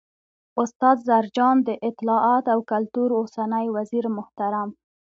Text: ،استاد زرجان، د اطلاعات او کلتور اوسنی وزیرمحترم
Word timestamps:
،استاد 0.63 0.97
زرجان، 1.09 1.55
د 1.67 1.69
اطلاعات 1.89 2.45
او 2.53 2.59
کلتور 2.71 3.09
اوسنی 3.19 3.65
وزیرمحترم 3.75 4.69